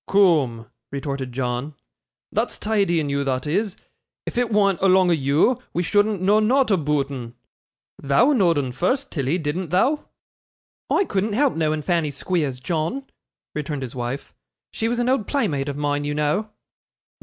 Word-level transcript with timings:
'Coom,' 0.07 0.65
retorted 0.91 1.31
John, 1.31 1.75
'thot's 2.33 2.57
tidy 2.57 2.99
in 2.99 3.09
you, 3.09 3.23
thot 3.23 3.45
is. 3.45 3.77
If 4.25 4.35
it 4.35 4.49
wa'nt 4.49 4.81
along 4.81 5.11
o' 5.11 5.13
you, 5.13 5.61
we 5.73 5.83
shouldn't 5.83 6.23
know 6.23 6.39
nought 6.39 6.71
aboot 6.71 7.11
'un. 7.11 7.35
Thou 8.01 8.33
know'd 8.33 8.57
'un 8.57 8.71
first, 8.71 9.11
Tilly, 9.11 9.37
didn't 9.37 9.69
thou?' 9.69 10.05
'I 10.89 11.05
couldn't 11.05 11.33
help 11.33 11.55
knowing 11.55 11.83
Fanny 11.83 12.09
Squeers, 12.09 12.59
John,' 12.59 13.05
returned 13.53 13.83
his 13.83 13.93
wife; 13.93 14.33
'she 14.73 14.87
was 14.87 14.97
an 14.97 15.07
old 15.07 15.27
playmate 15.27 15.69
of 15.69 15.77
mine, 15.77 16.03
you 16.03 16.15
know. 16.15 16.49